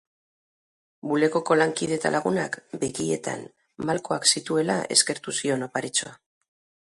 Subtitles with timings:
[1.09, 3.45] Bulegoko lankide eta lagunak begietan
[3.91, 6.17] malkoak zituela eskertu zion oparitxoa.